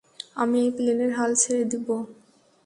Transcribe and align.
আমি 0.35 0.57
এই 0.65 0.71
প্লেনের 0.77 1.11
হাল 1.17 1.31
ছেড়ে 1.41 1.63
দিবো! 1.71 1.95